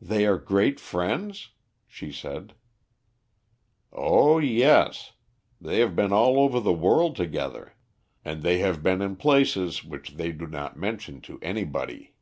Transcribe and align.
"They 0.00 0.24
are 0.24 0.38
great 0.38 0.80
friends?" 0.80 1.50
she 1.86 2.10
said. 2.10 2.54
"Oh, 3.92 4.38
yes. 4.38 5.12
They 5.60 5.80
have 5.80 5.94
been 5.94 6.10
all 6.10 6.38
over 6.40 6.58
the 6.58 6.72
world 6.72 7.16
together. 7.16 7.74
And 8.24 8.42
they 8.42 8.60
have 8.60 8.82
been 8.82 9.02
in 9.02 9.14
places 9.16 9.84
which 9.84 10.12
they 10.12 10.32
do 10.32 10.46
not 10.46 10.78
mention 10.78 11.20
to 11.28 11.38
anybody." 11.42 12.14